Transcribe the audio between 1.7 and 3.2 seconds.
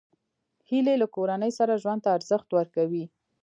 ژوند ته ارزښت ورکوي